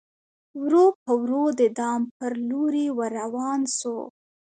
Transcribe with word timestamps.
ورو 0.61 0.85
په 1.03 1.11
ورو 1.21 1.43
د 1.59 1.61
دام 1.79 2.01
پر 2.17 2.33
لوري 2.49 2.87
ور 2.97 3.11
روان 3.21 3.61
سو 3.77 3.97